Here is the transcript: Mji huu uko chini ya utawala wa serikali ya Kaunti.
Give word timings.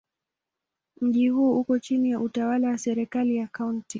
Mji 1.01 1.29
huu 1.29 1.59
uko 1.59 1.79
chini 1.79 2.09
ya 2.11 2.19
utawala 2.19 2.67
wa 2.69 2.77
serikali 2.77 3.35
ya 3.35 3.47
Kaunti. 3.47 3.89